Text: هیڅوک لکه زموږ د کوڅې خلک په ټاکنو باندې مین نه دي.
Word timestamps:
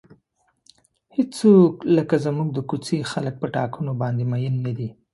هیڅوک 1.15 1.73
لکه 1.95 2.15
زموږ 2.25 2.47
د 2.53 2.59
کوڅې 2.69 2.97
خلک 3.11 3.35
په 3.41 3.47
ټاکنو 3.55 3.91
باندې 4.01 4.23
مین 4.31 4.53
نه 4.65 4.71
دي. 4.77 4.89